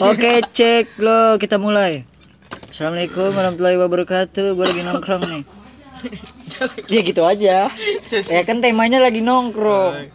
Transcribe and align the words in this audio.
Oke, 0.00 0.40
cek 0.50 0.96
lo, 0.96 1.36
kita 1.36 1.60
mulai. 1.60 2.08
Assalamualaikum 2.72 3.28
warahmatullahi 3.28 3.76
wabarakatuh. 3.76 4.56
Gue 4.56 4.64
lagi 4.66 4.82
nongkrong 4.82 5.24
nih. 5.26 5.42
Ya 6.88 7.04
gitu 7.04 7.20
aja. 7.22 7.68
Ya 8.08 8.40
kan 8.42 8.64
temanya 8.64 8.98
lagi 8.98 9.20
nongkrong. 9.20 10.08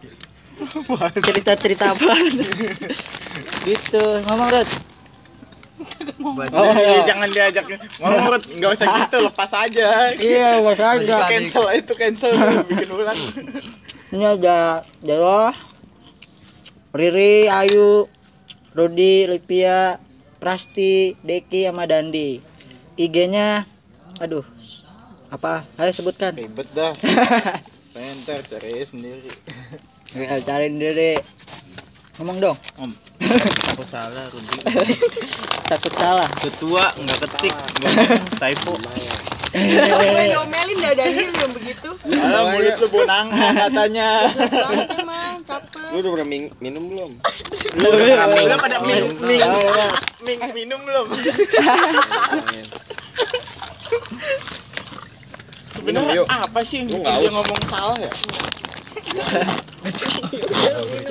Cerita-cerita 1.14 1.94
apa? 1.94 2.10
gitu. 3.70 4.04
Ngomong, 4.26 4.50
Rod. 4.50 4.70
Oh, 6.50 6.74
Iya, 6.74 6.74
iya. 6.74 7.00
jangan 7.06 7.30
diajak 7.30 7.66
ngomong 8.00 8.26
Rut. 8.32 8.44
nggak 8.50 8.72
usah 8.72 8.88
gitu 8.98 9.18
lepas 9.28 9.52
aja 9.52 9.90
Iya, 10.16 10.50
mas 10.64 10.80
aja. 10.80 11.16
cancel 11.28 11.66
itu 11.76 11.94
cancel 11.94 12.32
bikin 12.66 12.90
ulang 12.90 13.20
Ini 14.10 14.26
ada 14.34 14.60
Dewa, 15.00 15.52
Riri, 16.94 17.46
Ayu, 17.46 18.08
Rudi, 18.74 19.30
Lipia, 19.30 20.02
Prasti, 20.42 21.14
Deki, 21.22 21.70
sama 21.70 21.86
Dandi. 21.86 22.42
IG-nya, 22.94 23.70
aduh, 24.18 24.46
apa? 25.30 25.66
Ayo 25.78 25.94
sebutkan. 25.94 26.34
ribet 26.34 26.70
dah 26.74 26.94
Penter 27.94 28.42
cari 28.46 28.86
sendiri 28.86 29.34
Ya, 30.14 30.38
cari 30.46 30.70
sendiri. 30.70 31.22
Ngomong 32.18 32.38
dong. 32.38 32.58
om 32.78 32.94
aku 33.74 33.82
salah 33.90 34.30
Rudi 34.30 34.58
Takut 35.74 35.94
salah. 35.98 36.30
ketua 36.38 36.94
nggak 36.94 37.18
ketik 37.26 37.54
nggak 37.82 37.94
typo 38.42 38.78
Gue 39.54 40.24
diomelin 40.34 40.78
dah 40.82 40.94
Daniel 40.98 41.30
yang 41.30 41.54
begitu. 41.54 41.90
Alah 42.10 42.58
mulut 42.58 42.74
lu 42.82 42.88
bonangan 42.90 43.54
katanya. 43.54 44.34
Lu 45.94 46.02
udah 46.02 46.12
pernah 46.18 46.26
min- 46.28 46.56
minum 46.58 46.84
belum? 46.90 47.12
lu 47.80 47.88
udah 47.94 48.26
Minum. 48.34 48.50
lu 48.50 48.58
pada 48.58 48.78
ming 48.82 49.06
ming 49.22 49.42
ming 50.26 50.40
minum 50.58 50.80
belum 50.82 51.06
Minum 55.84 56.02
sebenarnya 56.08 56.24
apa 56.26 56.60
sih 56.64 56.82
yang 56.82 56.88
bikin 56.90 57.14
dia 57.20 57.30
ngomong 57.30 57.60
salah 57.68 57.98
ya 58.00 58.12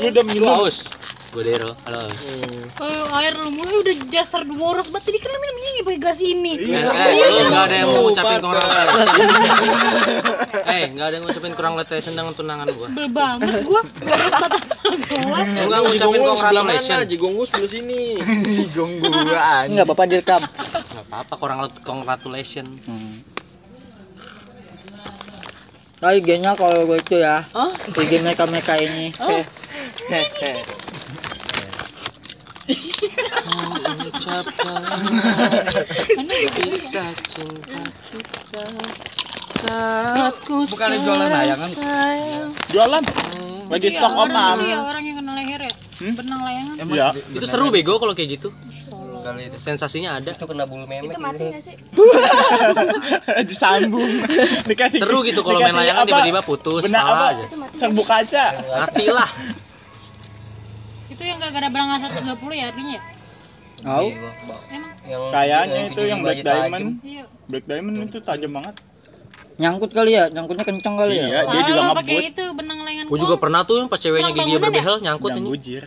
lu 0.01 0.07
udah 0.11 0.25
minum 0.25 0.48
Haus. 0.48 0.89
Gue 1.33 1.49
Dero. 1.49 1.73
Halo. 1.89 2.13
Kalau 2.77 3.09
air 3.17 3.33
lu 3.41 3.49
mulai 3.57 3.81
udah 3.81 3.95
dasar 4.13 4.45
boros 4.45 4.93
banget 4.93 5.09
tadi 5.09 5.17
kan 5.17 5.33
lu 5.33 5.39
minum 5.41 5.57
ini 5.65 5.81
pakai 5.81 5.97
gelas 6.05 6.21
ini. 6.21 6.53
Iya. 6.61 6.93
Eh, 6.93 7.13
lu 7.17 7.49
nggak 7.49 7.65
ada 7.73 7.77
yang 7.81 7.89
mau 7.89 8.05
ngucapin 8.05 8.37
Bapak. 8.37 8.45
congratulations. 8.45 9.33
Eh, 10.69 10.85
nggak 10.93 11.07
ada 11.09 11.15
yang 11.17 11.25
ngucapin 11.25 11.53
congratulations 11.57 12.17
dengan 12.21 12.35
tunangan 12.37 12.69
gua. 12.77 12.87
Sebel 12.93 13.09
banget 13.17 13.65
gua. 13.65 13.81
Nggak 15.57 15.81
ngucapin 15.89 16.21
congratulations. 16.21 17.01
Jigongus 17.09 17.49
sebelah 17.49 17.71
sini. 17.73 18.03
Jigong 18.53 18.93
gua 19.01 19.65
Enggak 19.65 19.85
apa-apa 19.89 20.05
direkam. 20.05 20.41
Nggak 20.45 21.05
apa-apa, 21.09 21.35
kurang 21.41 21.59
congratulations. 21.81 22.77
Hmm. 22.85 23.25
Nah, 26.03 26.19
IG-nya 26.19 26.59
kalau 26.59 26.83
gue 26.83 26.99
itu 26.99 27.23
ya. 27.23 27.47
Oh, 27.57 27.73
IG 27.95 28.21
mereka 28.21 28.43
mereka 28.45 28.75
ini. 28.77 29.15
mengucapkan 33.03 34.83
bisa 36.61 37.05
cinta 37.28 37.81
kita 38.08 38.64
saat 39.58 40.34
ku 40.42 40.67
Bukannya 40.67 40.98
jualan 41.00 41.28
layangan? 41.28 41.69
sayang. 41.70 42.48
jualan 42.69 43.03
lagi 43.64 43.89
Iya, 43.89 43.98
stok 43.98 44.12
orang 44.12 44.34
apa 44.34 44.53
itu 44.53 44.64
ya 44.67 44.78
orang 44.83 45.03
yang 45.03 45.17
kena 45.17 45.33
leher 45.34 45.61
ya. 45.62 45.73
Benang 46.12 46.41
layangan. 46.42 46.75
Iya. 46.84 47.06
Itu 47.30 47.47
seru 47.47 47.70
bego 47.70 47.97
kalau 47.97 48.12
kayak 48.12 48.36
gitu. 48.36 48.48
Sensasinya 49.61 50.19
ada. 50.19 50.34
Itu 50.34 50.45
kena 50.45 50.67
bulu 50.67 50.84
memek. 50.84 51.08
Itu 51.08 51.17
mati 51.17 51.45
gak 51.47 51.62
sih? 51.62 51.77
disambung 53.48 54.27
dikasih 54.67 54.98
Seru 54.98 55.23
gitu 55.23 55.41
kalau 55.41 55.58
main 55.58 55.73
layangan 55.73 56.05
tiba-tiba 56.05 56.42
putus 56.42 56.85
Benang 56.85 57.01
kepala 57.02 57.17
apa? 57.17 57.27
aja. 57.33 57.45
serbuk 57.79 58.05
kaca 58.05 58.45
Mati 58.83 59.07
lah. 59.08 59.30
Itu 61.12 61.23
yang 61.23 61.39
gara-gara 61.39 61.68
berangkat 61.68 62.11
120 62.24 62.56
ya 62.56 62.64
artinya 62.73 62.92
ya? 62.96 63.02
Tahu? 63.83 64.08
Emang? 64.73 64.92
kayaknya 65.34 65.80
itu 65.90 66.02
yang 66.06 66.20
black 66.23 66.40
diamond 66.46 66.86
Iya. 67.02 67.24
black 67.50 67.64
diamond 67.67 67.96
itu 68.06 68.18
tajam 68.23 68.52
banget 68.55 68.74
Nyangkut 69.52 69.92
kali 69.92 70.17
ya? 70.17 70.33
Nyangkutnya 70.33 70.64
kencang 70.64 70.95
kali 70.96 71.14
ya? 71.20 71.27
Iya, 71.28 71.28
dia 71.28 71.42
Soalnya 71.45 71.64
juga 71.68 71.80
ngebut 71.84 71.98
pakai 72.00 72.17
itu 72.24 72.45
benang 72.56 72.78
layangan 72.89 73.05
Gue 73.12 73.18
juga 73.20 73.36
pernah 73.36 73.61
tuh 73.68 73.80
pas 73.84 74.00
ceweknya 74.00 74.33
gigi 74.33 74.40
bangunan 74.40 74.62
berbehel 74.64 74.96
nyangkut 75.05 75.28
yang 75.28 75.40
ini. 75.45 75.48
bujir 75.52 75.83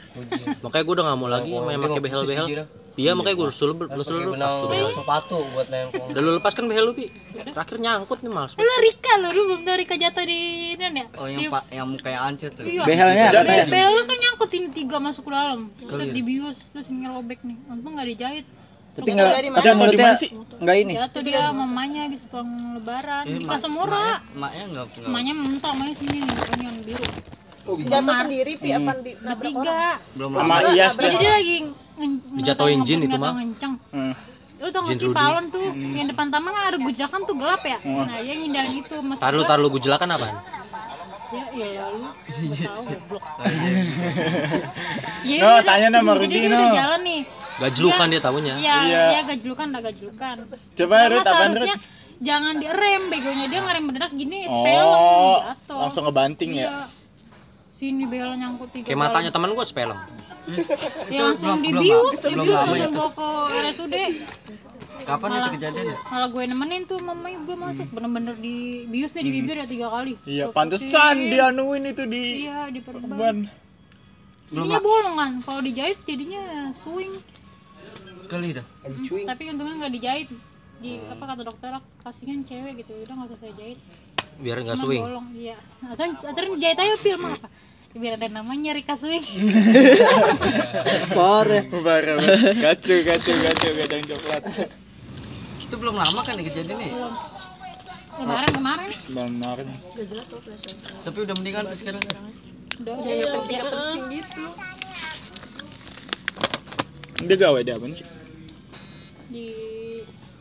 Makanya 0.62 0.84
gue 0.86 0.94
udah 0.94 1.06
gak 1.10 1.18
mau 1.18 1.30
lagi 1.32 1.52
main 1.52 1.80
pakai 1.82 2.02
behel-behel. 2.04 2.48
Iya 2.96 3.12
makanya 3.12 3.36
gue 3.36 3.48
suruh 3.52 3.76
lu 3.76 4.04
suruh 4.08 4.24
lepas 4.32 4.56
tuh 4.56 4.70
behel. 4.72 4.88
sepatu 4.96 5.38
buat 5.52 5.68
lempong. 5.68 6.08
Udah 6.16 6.22
lu 6.24 6.32
lepas 6.40 6.52
kan 6.56 6.64
behel 6.64 6.84
lu 6.88 6.94
bi. 6.96 7.12
Terakhir 7.36 7.76
nyangkut 7.76 8.20
nih 8.24 8.32
males. 8.32 8.56
Lu 8.56 8.64
Rika 8.64 9.14
lo, 9.20 9.28
lu 9.36 9.42
belum 9.52 9.62
tau 9.68 9.76
Rika 9.76 9.96
jatuh 10.00 10.24
di 10.24 10.40
ini 10.80 10.84
ya? 11.04 11.06
Oh 11.20 11.28
Di- 11.28 11.36
yang 11.36 11.52
pak 11.52 11.64
yang 11.76 11.88
kayak 12.00 12.22
ancur 12.24 12.50
tuh. 12.56 12.64
Iya. 12.64 12.84
Behelnya 12.88 13.26
apa 13.36 13.52
ya? 13.52 13.66
Behel 13.68 13.92
lu 13.92 14.02
kan 14.08 14.18
nyangkut 14.18 14.50
ini 14.56 14.68
tiga 14.72 14.98
masuk 15.04 15.24
ke 15.28 15.32
dalam. 15.36 15.60
Terus 15.76 16.08
dibius, 16.16 16.58
terus 16.72 16.88
ngerobek 16.88 17.40
nih. 17.44 17.58
Untung 17.68 18.00
gak 18.00 18.08
dijahit. 18.08 18.46
Tapi 18.96 19.12
Jatuh 19.12 19.42
di 19.44 19.50
mulutnya 19.52 20.08
mana 20.08 20.16
sih? 20.16 20.30
enggak 20.32 20.78
ini. 20.80 20.94
Jatuh 20.96 21.22
dia 21.28 21.52
mamanya 21.52 22.08
habis 22.08 22.24
pulang 22.32 22.80
lebaran. 22.80 23.24
Di 23.28 23.44
Kasemura. 23.44 24.24
Maknya 24.32 24.64
enggak 24.72 24.86
enggak. 24.88 25.04
Mamanya 25.12 25.34
mentok, 25.36 25.72
mamanya 25.76 25.96
sini 26.00 26.18
nih, 26.24 26.36
yang 26.64 26.78
biru. 26.88 27.06
Jatuh 27.66 28.16
sendiri 28.22 28.52
pi 28.56 28.70
apa 28.72 28.92
di 29.02 29.12
Bertiga. 29.18 29.82
Belum 30.14 30.32
sama 30.34 30.54
lama. 30.62 30.72
Ias 30.72 30.94
Jadi 30.94 31.06
dia 31.06 31.18
dia 31.18 31.32
lagi 31.34 31.58
Dijatuhin 32.36 32.78
nggak 32.78 32.88
jin 32.88 33.00
itu 33.02 33.18
mah. 33.18 33.34
ngenceng. 33.34 33.74
Hmm. 33.90 34.14
Lu 34.56 34.68
tau 34.72 34.82
gak 34.88 34.96
sih 34.98 35.12
palon 35.12 35.46
tuh 35.52 35.66
yang 35.76 36.08
depan 36.08 36.28
taman 36.32 36.52
kan 36.52 36.64
ada 36.72 36.78
gujakan 36.80 37.20
tuh 37.28 37.36
gelap 37.36 37.62
ya. 37.64 37.78
Nah, 37.84 38.20
yang 38.24 38.38
ngindarin 38.40 38.74
itu 38.80 38.96
mas. 39.04 39.18
Tar 39.20 39.36
lu 39.36 39.44
tar 39.44 39.58
lu 39.60 39.68
gujelakan 39.68 40.10
apa? 40.16 40.28
Ya 41.34 41.46
iya 41.52 41.84
lu. 41.92 42.08
Gak 42.54 42.60
tahu 42.64 42.82
goblok. 42.86 43.24
Iya, 45.26 45.42
No, 45.42 45.50
tanya 45.66 45.90
jadi 45.90 46.06
Rudy, 46.06 46.38
dia 46.38 46.54
no. 46.54 46.70
jalan 46.70 47.02
nih. 47.02 47.22
Gajlukan 47.58 48.08
dia 48.14 48.22
tahunya. 48.22 48.54
Iya, 48.62 48.76
Iya. 48.86 49.02
iya 49.10 49.22
gajlukan, 49.26 49.66
udah 49.74 49.82
gajlukan. 49.82 50.36
coba 50.78 50.96
Rut 51.10 51.26
apaan 51.26 51.52
seharusnya 51.56 51.78
jangan 52.22 52.54
direm 52.62 53.04
begonya 53.12 53.46
dia 53.52 53.60
ngerem 53.60 53.84
beneran 53.92 54.12
gini 54.16 54.48
oh 54.48 55.44
langsung 55.68 56.08
ngebanting 56.08 56.56
ya 56.56 56.64
Iya. 56.64 56.72
Sini 57.76 58.08
bel 58.08 58.30
nyangkut 58.40 58.72
tiga 58.72 58.88
Kayak 58.88 59.00
matanya 59.04 59.32
teman 59.36 59.52
gue 59.52 59.66
sepelem. 59.68 60.00
Ya 61.12 61.22
langsung 61.26 61.60
dibius, 61.60 62.16
belum 62.22 62.38
dibius 62.40 62.56
lama 62.56 62.72
langsung 62.72 62.80
itu. 62.80 62.96
bawa 62.96 63.10
ke 63.12 63.28
RSUD. 63.52 63.96
Kapan 65.06 65.30
itu 65.30 65.50
kejadian? 65.60 65.86
Malah 66.08 66.30
gue 66.32 66.44
nemenin 66.48 66.82
tuh 66.88 66.98
mamanya 67.04 67.40
belum 67.44 67.60
masuk, 67.62 67.88
bener-bener 67.92 68.36
di 68.40 68.56
bius 68.88 69.12
nih 69.12 69.24
di 69.28 69.32
bibir 69.34 69.56
ya 69.60 69.68
tiga 69.68 69.88
kali. 69.92 70.14
iya 70.24 70.46
pantesan 70.50 70.88
pikirin. 70.88 71.30
dianuin 71.30 71.84
itu 71.86 72.04
di 72.08 72.24
Iya 72.48 72.72
di 72.72 72.80
perban. 72.80 73.12
ban 73.12 73.38
Sininya 74.46 74.78
bolong 74.78 75.16
kan, 75.18 75.32
kalau 75.42 75.62
dijahit 75.66 75.98
jadinya 76.06 76.70
swing. 76.86 77.18
Kali 78.30 78.54
dah. 78.54 78.66
Hmm, 78.86 79.26
Tapi 79.26 79.44
untungnya 79.50 79.76
nggak 79.82 79.94
dijahit. 79.98 80.30
Di 80.80 81.02
apa 81.02 81.24
kata 81.26 81.42
dokter 81.42 81.70
kasihan 82.06 82.40
cewek 82.46 82.86
gitu, 82.86 82.94
udah 83.04 83.14
nggak 83.18 83.30
usah 83.34 83.40
saya 83.42 83.54
jahit. 83.58 83.80
Biar 84.36 84.58
nggak 84.62 84.78
swing. 84.84 85.04
bolong, 85.04 85.28
iya. 85.36 85.56
Atau 85.86 86.12
atau 86.12 86.42
dijahit 86.56 86.80
aja 86.80 86.96
pil 87.00 87.16
mah 87.16 87.40
apa? 87.40 87.48
Biar 87.96 88.20
ada 88.20 88.28
namanya 88.28 88.76
Rika 88.76 89.00
Swing. 89.00 89.24
Parah. 91.16 91.64
Parah, 91.64 92.16
gacu 92.60 92.96
gacu 93.08 93.32
gacu 93.32 93.68
gacang 93.72 94.04
coklat 94.04 94.44
Itu 95.64 95.76
belum 95.80 95.96
lama 95.96 96.20
kan 96.28 96.36
nih 96.36 96.52
kejadian 96.52 96.76
nih. 96.76 96.92
Belum. 96.92 97.16
Kemarin 98.16 98.52
kemarin 98.56 98.90
benar 99.12 99.58
Tapi 101.04 101.18
udah 101.20 101.36
mendingan 101.36 101.64
tuh 101.68 101.78
sekarang. 101.84 102.04
udah 102.76 102.96
udah 102.96 102.96
ya 103.08 103.28
kerja 103.32 103.60
gitu 104.12 104.44
dia 107.24 107.36
gawe 107.40 107.60
dia 107.64 107.80
apa 107.80 107.86
sih 107.96 108.08
di 109.32 109.46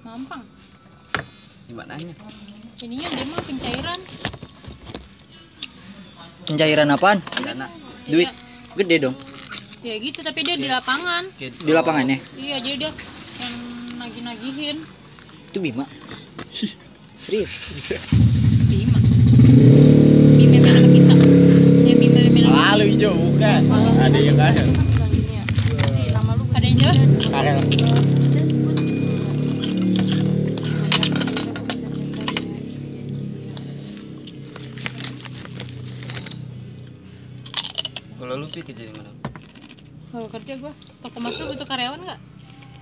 Mampang. 0.04 0.44
Di 1.64 1.72
mananya? 1.72 2.12
Ininya 2.82 3.08
dia 3.14 3.24
mah 3.30 3.42
pencairan. 3.46 4.00
Pencairan 6.44 6.88
apaan? 6.90 7.18
Dana. 7.38 7.66
Duit 8.04 8.28
gede 8.74 8.96
dong 9.00 9.16
Ya 9.84 10.00
gitu, 10.00 10.24
tapi 10.24 10.40
dia 10.44 10.56
di 10.56 10.64
lapangan. 10.64 11.28
di 11.38 11.72
lapangannya. 11.72 12.16
Iya, 12.40 12.56
jadi 12.64 12.76
dia 12.88 12.90
yang 13.36 13.54
nagih-nagihin. 14.00 14.76
Itu 15.52 15.60
Bima. 15.60 15.84
Serius. 17.28 17.52
Bima. 18.64 18.98
Bima 20.40 20.68
sama 20.72 20.88
kita. 20.88 21.14
Ya 21.84 21.94
Bima 22.00 22.18
sama 22.24 22.40
lalu 22.74 22.84
hijau 22.96 23.12
bukan 23.12 23.60
ada 24.00 24.18
yang 24.18 24.36
kaya 24.40 24.83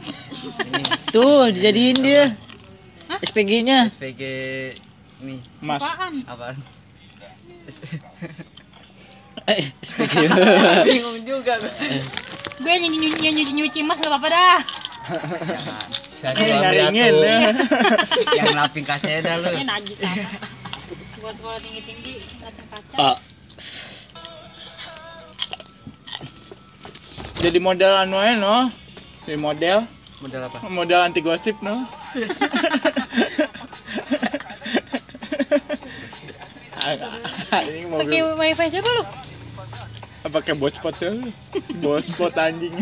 Ini 0.03 0.83
Tuh, 1.09 1.51
dijadiin 1.51 1.99
dia. 1.99 2.25
SPG-nya. 3.23 3.93
SPG 3.93 4.23
nih 5.21 5.39
Mas. 5.61 5.79
Apaan? 5.79 6.15
apaan? 6.25 6.57
Eh, 9.45 9.71
SPG. 9.81 10.15
Bingung 10.87 11.19
juga. 11.23 11.59
Gue 12.57 12.75
nyuci 12.79 12.97
nyuci, 12.97 13.19
nyuci, 13.29 13.53
nyuci 13.53 13.81
mas 13.83 13.99
nggak 13.99 14.11
apa-apa 14.11 14.29
dah. 14.29 14.59
Jangan 16.23 16.39
Eh, 16.39 16.55
nyaringin 16.55 17.03
atuh. 17.05 17.23
ya. 17.23 17.39
Yang 18.39 18.55
laping 18.55 18.87
kaseda 18.87 19.33
lu. 19.39 19.51
Ini 19.51 19.67
najis 19.67 19.99
apa? 19.99 20.47
Gue 21.17 21.31
sekolah 21.33 21.59
tinggi 21.59 21.81
tinggi 21.83 22.13
ngeliatin 22.39 22.67
kaca. 22.67 22.97
Ah, 22.97 23.17
Jadi 27.37 27.59
model 27.59 27.93
anu 27.97 28.17
aja 28.17 28.35
no. 28.37 28.57
Jadi 29.23 29.39
model, 29.39 29.87
Modal 30.23 30.47
apa? 30.47 30.59
model 30.71 31.01
anti 31.03 31.19
gosip 31.23 31.59
no. 31.63 31.87
Pakai 38.03 38.21
wifi 38.23 38.67
siapa 38.71 38.91
lu? 38.91 39.05
pakai 40.31 40.55
botspot 40.55 40.95
ya 41.03 41.11
lu. 41.11 41.31
Botspot 41.83 42.35
anjing. 42.39 42.75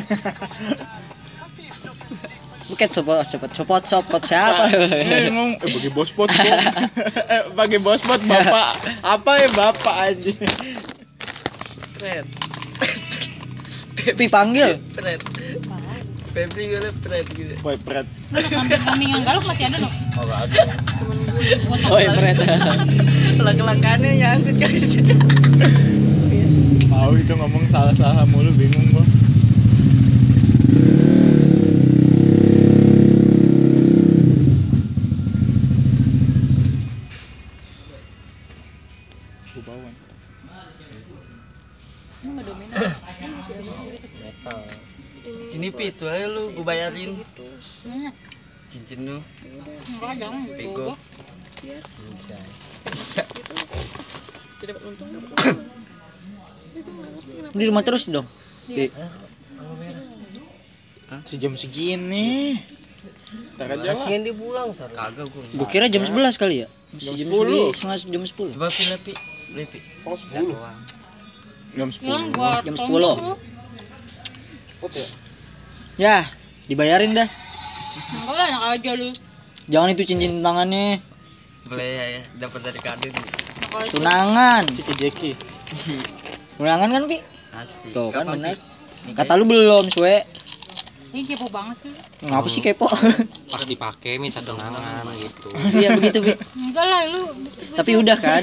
bukan 2.71 2.89
sopot 2.95 3.27
sopot 3.27 3.51
sopot 3.57 3.83
sopot 3.89 4.23
siapa? 4.29 4.71
Eh, 4.71 5.33
ngomong 5.33 5.59
eh 5.65 5.69
pakai 5.73 5.91
botspot. 5.93 6.29
Bos. 6.29 6.41
eh 7.35 7.43
pakai 7.57 7.79
botspot 7.81 8.21
bapak. 8.25 8.71
Apa 9.01 9.31
ya 9.41 9.49
bapak 9.49 9.97
anjing? 10.13 10.39
Fred. 11.97 12.25
Pi 14.17 14.27
panggil. 14.29 14.81
Febri 16.31 16.71
gue 16.71 16.91
Fred 17.03 17.27
gitu. 17.35 17.55
Boy 17.59 17.75
pret. 17.83 18.07
Kambing 18.87 19.11
yang 19.11 19.27
galuk 19.27 19.43
masih 19.51 19.67
ada 19.67 19.83
no? 19.83 19.91
Oh, 20.15 20.31
ada. 20.31 20.63
Iya, 21.99 22.11
Fred. 22.15 22.37
Laki-lakannya 23.43 24.11
nyangkut 24.15 24.57
kan 24.63 24.71
Tahu 26.91 27.13
itu 27.19 27.33
ngomong 27.35 27.65
salah-salah 27.75 28.23
mulu 28.31 28.55
bingung. 28.55 28.95
Gua 28.95 29.05
cincin 49.01 49.17
lu. 49.17 49.19
Enggak 49.89 50.11
ada. 50.21 50.29
Bego. 50.57 50.89
Di 57.57 57.65
rumah 57.67 57.83
terus 57.83 58.05
dong. 58.07 58.29
Pi. 58.69 58.93
Sejam 61.27 61.59
segini. 61.59 62.61
Lah. 63.57 63.97
dia 64.21 64.35
pulang 64.37 64.77
Kagak 64.77 65.27
gue. 65.33 65.45
Gua 65.57 65.69
kira 65.71 65.89
jam 65.89 66.05
11 66.05 66.37
kali 66.37 66.67
ya. 66.67 66.69
Jam 67.01 67.17
Jam 67.17 67.29
10. 67.29 67.73
10. 67.73 67.77
Setengah 67.77 67.97
jam 68.05 68.23
10. 68.27 68.55
Coba 68.57 68.69
pilih 68.69 68.99
pi. 69.01 69.13
Beli 69.55 69.65
pi. 69.71 69.79
Oh, 70.05 70.17
Ya 70.31 70.41
10. 70.45 70.53
doang. 70.53 70.79
Jam 71.71 71.89
Yang 71.89 72.23
10. 72.29 72.37
gua 72.37 72.51
Jam 72.67 72.75
tolong 72.77 72.91
10. 72.91 73.01
lu. 73.01 74.97
Ya, 76.01 76.33
dibayarin 76.69 77.13
dah. 77.13 77.29
Enggak 78.09 78.35
lah, 78.35 78.47
enak 78.49 78.63
aja 78.81 78.91
lu. 78.97 79.09
Jangan 79.71 79.89
itu 79.95 80.03
cincin 80.09 80.43
tangannya. 80.43 81.05
Boleh 81.69 81.87
ya, 81.87 82.05
ya. 82.19 82.23
dapat 82.43 82.61
dari 82.67 82.81
aja. 82.83 83.09
Tunangan. 83.95 84.63
Ciki 84.75 84.95
Jeki. 84.99 85.31
Tunangan 86.59 86.89
kan, 86.91 87.03
Pi? 87.07 87.19
Asik. 87.55 87.93
Tuh 87.95 88.09
kan 88.11 88.27
benar. 88.27 88.57
Kata 89.15 89.33
lu 89.39 89.45
belum, 89.47 89.93
Sue. 89.95 90.27
Ini 91.11 91.27
kepo 91.27 91.51
banget 91.51 91.77
sih. 91.83 91.93
Ngapa 92.23 92.49
sih 92.51 92.63
kepo? 92.63 92.87
Pas 93.53 93.67
dipakai 93.67 94.23
minta 94.23 94.39
tunangan 94.39 95.11
gitu. 95.19 95.51
Iya 95.75 95.99
begitu, 95.99 96.19
Pi. 96.23 96.33
Enggak 96.55 96.87
lah 96.87 97.03
lu. 97.11 97.23
Tapi 97.75 97.91
udah 97.99 98.19
kan? 98.19 98.43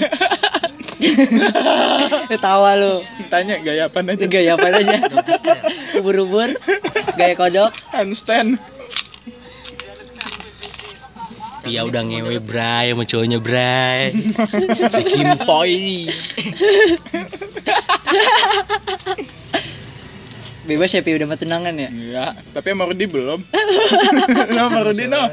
Ketawa 2.32 2.76
lu. 2.76 2.94
Tanya 3.32 3.60
gaya 3.64 3.88
apa 3.88 4.04
aja? 4.04 4.26
Gaya 4.28 4.52
apa 4.60 4.68
aja? 4.72 4.98
Ubur-ubur. 5.96 6.60
Gaya 7.16 7.34
kodok. 7.40 7.72
Handstand. 7.96 8.60
Pia 11.68 11.84
udah 11.84 12.02
ngewe 12.08 12.40
bray 12.40 12.96
sama 12.96 13.04
cowoknya 13.04 13.40
bray. 13.44 14.16
Kimpoy. 15.12 16.08
Bebas 20.68 20.92
ya, 20.96 21.04
Pi. 21.04 21.12
Udah 21.16 21.28
mah 21.28 21.40
tunangan 21.40 21.76
ya? 21.76 21.90
Iya, 21.92 22.26
tapi 22.56 22.72
sama 22.72 22.88
Rudi 22.88 23.06
belum. 23.08 23.40
sama 24.56 24.80
Rudi 24.84 25.06
no. 25.12 25.24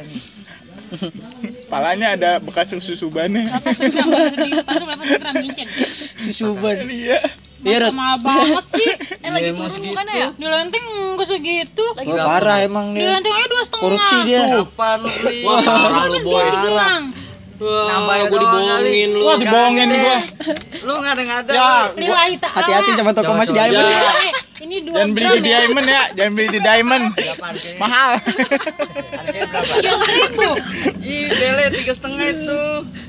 Palanya 1.70 2.18
ada 2.18 2.30
bekas 2.42 2.70
susubannya. 2.70 3.50
Cincin? 5.42 5.68
Susuban. 6.30 6.86
Iya. 6.90 7.22
Iya, 7.64 7.76
Rod. 7.80 7.92
Mahal 7.96 8.16
banget 8.20 8.64
sih. 8.76 8.90
Eh 9.24 9.30
lagi 9.32 9.44
Iya, 9.44 9.52
turun 9.56 9.70
segitu. 9.72 9.88
bukan 9.90 10.06
ya? 10.06 10.28
Di 10.36 10.46
lenteng 10.46 10.84
enggak 10.84 11.28
segitu. 11.28 11.84
Oh, 11.96 12.16
parah 12.28 12.58
emang 12.60 12.86
Di 12.92 13.00
dia. 13.00 13.08
lenteng 13.16 13.32
aja 13.32 13.46
dua 13.48 13.62
setengah. 13.64 13.82
Korupsi 13.82 14.16
dia. 14.28 14.42
Kapan 14.44 14.96
lu 15.00 15.10
beli? 15.16 15.40
Wah, 15.42 15.58
parah 15.64 16.04
lu 16.06 16.18
boy. 16.20 16.44
Gua 16.44 16.60
doang 16.60 17.04
dibohongin 18.34 19.08
lu. 19.14 19.22
Wah, 19.24 19.36
dibohongin 19.38 19.88
gua. 19.94 20.16
Lu 20.82 20.94
ngada-ngada. 21.00 21.52
Ya, 21.54 21.70
gua 21.88 21.96
Nilai 21.96 22.30
tak. 22.36 22.50
Hati-hati 22.52 22.90
sama 22.98 23.10
toko 23.14 23.32
Mas. 23.32 23.48
Diamond. 23.48 23.88
Ya. 23.88 24.02
Ini 24.54 24.76
dua 24.80 24.96
Jangan 24.96 25.10
beli 25.12 25.28
di 25.28 25.40
ya. 25.44 25.58
diamond 25.60 25.86
ya, 25.86 26.02
jangan 26.16 26.32
beli 26.34 26.48
di 26.48 26.60
diamond. 26.60 27.04
Mahal. 27.76 28.10
Harganya 28.16 29.46
berapa? 29.50 29.72
Tiga 29.76 29.92
ribu. 30.02 30.48
Ih, 31.04 31.24
bele 31.30 31.64
tiga 31.74 31.92
setengah 31.92 32.26
itu. 32.26 32.62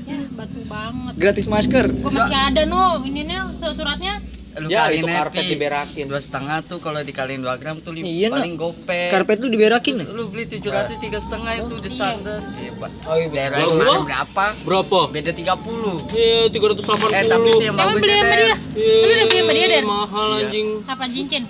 Ya, 0.04 0.16
batu 0.36 0.60
banget. 0.68 1.12
Gratis 1.16 1.46
masker. 1.48 1.84
Gua 1.96 2.10
masih 2.12 2.38
ada 2.38 2.62
no, 2.68 3.00
ini 3.02 3.20
nih 3.24 3.38
suratnya. 3.62 4.14
Lu 4.56 4.66
Ya, 4.66 4.88
itu 4.88 5.04
karpet 5.04 5.36
Pi. 5.38 5.52
diberakin. 5.52 6.04
Dua 6.08 6.16
setengah 6.16 6.64
tuh 6.64 6.80
kalau 6.80 6.96
dikaliin 6.98 7.44
dua 7.44 7.60
gram 7.60 7.76
tuh 7.78 7.92
Iya, 7.92 8.32
paling 8.32 8.56
gope. 8.56 9.12
Karpet 9.12 9.36
lu 9.36 9.52
diberakin 9.52 10.00
ya? 10.00 10.06
Lu 10.08 10.32
beli 10.32 10.48
tujuh 10.48 10.72
ratus 10.72 10.96
tiga 10.96 11.20
setengah 11.20 11.52
itu 11.58 11.74
di 11.76 11.90
standar. 11.92 12.40
Hebat. 12.56 12.92
Oh, 13.04 13.14
iya, 13.14 13.28
Daerah 13.28 13.68
berapa? 14.00 14.46
Berapa? 14.64 15.00
Beda 15.12 15.30
tiga 15.30 15.54
puluh. 15.54 16.08
Eh, 16.08 16.48
380. 16.48 17.12
Eh 17.12 17.24
tapi 17.26 17.48
itu 17.50 17.62
yang 17.62 17.76
bagus 17.76 18.00
beli 18.00 18.16
sama 18.16 18.34
dia? 18.34 18.48
Eh, 18.48 18.56
Lu 18.80 19.06
udah 19.06 19.26
beli 19.26 19.36
sama 19.36 19.52
dia, 19.52 19.66
Den? 19.68 19.84
Mahal 19.84 20.26
Iya. 20.26 20.40
anjing. 20.42 20.68
Apa 20.88 21.04
cincin? 21.06 21.42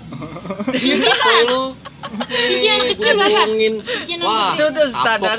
Koy 1.23 1.39
lu. 1.47 1.63
Cincin 2.27 2.75
Eh, 2.77 2.87
kecil 2.91 3.15
bohongin. 3.15 3.73
Cincin 3.83 4.17
Wah, 4.19 4.51
Itu 4.51 4.65
tuh 4.67 4.87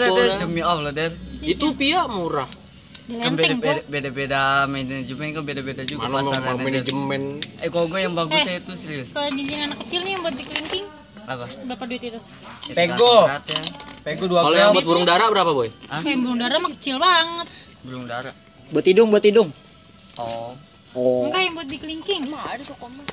tuh, 0.08 0.24
Dan. 0.24 0.38
demi 0.40 0.62
Allah 0.62 0.90
deh. 0.90 1.10
Itu 1.40 1.66
Pia 1.72 2.08
murah. 2.08 2.48
Kan 3.08 3.32
beda 3.34 3.54
beda 3.88 4.10
beda 4.12 4.40
manajemen 4.66 5.32
kan 5.32 5.42
beda 5.42 5.62
beda 5.64 5.82
juga 5.82 6.04
Mana 6.06 6.28
mau 6.28 6.32
Ded. 6.34 6.60
manajemen 6.60 7.22
Eh 7.56 7.72
kalau 7.72 7.88
gue 7.88 8.00
yang 8.00 8.12
bagusnya 8.12 8.54
Eh. 8.54 8.60
itu 8.60 8.72
serius. 8.76 9.08
Kalau 9.10 9.32
cincin 9.32 9.64
anak 9.64 9.80
kecil 9.82 10.00
nih 10.04 10.12
yang 10.12 10.22
buat 10.22 10.36
di 10.36 10.44
kelingking 10.44 10.86
Apa? 11.24 11.44
berapa 11.64 11.84
duit 11.84 12.02
itu? 12.02 12.20
Pego. 12.68 13.14
ya. 13.24 13.40
Pegu 14.04 14.24
dua 14.28 14.40
Kalau 14.42 14.56
yang 14.56 14.72
buat 14.72 14.84
burung 14.84 15.04
dara 15.04 15.24
berapa, 15.26 15.50
Boy? 15.50 15.72
Hah? 15.86 16.00
Kayak 16.00 16.20
burung 16.20 16.38
dara 16.38 16.56
mah 16.58 16.70
kecil 16.76 16.96
banget. 16.96 17.46
Belum 17.80 18.04
darah. 18.04 18.34
Buat 18.68 18.84
hidung, 18.84 19.08
buat 19.08 19.24
hidung. 19.24 19.48
Oh. 20.16 20.52
Oh. 20.92 21.28
Enggak 21.28 21.40
yang 21.42 21.54
buat 21.54 21.68
di 21.68 21.78
kelingking. 21.78 22.20
Emang 22.24 22.44
ada 22.44 22.64
toko 22.64 22.88
mas. 22.88 23.08